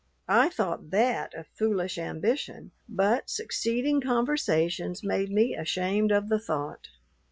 I 0.27 0.49
thought 0.49 0.89
that 0.89 1.31
a 1.35 1.43
foolish 1.43 1.99
ambition, 1.99 2.71
but 2.89 3.29
succeeding 3.29 4.01
conversations 4.01 5.03
made 5.03 5.29
me 5.29 5.53
ashamed 5.53 6.11
of 6.11 6.27
the 6.27 6.39
thought. 6.39 6.87